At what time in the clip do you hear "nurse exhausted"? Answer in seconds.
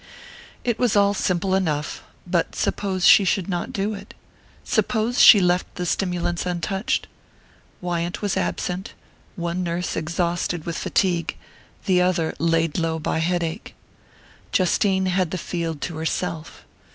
9.61-10.65